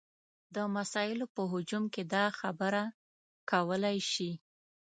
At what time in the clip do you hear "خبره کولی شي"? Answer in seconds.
2.39-4.31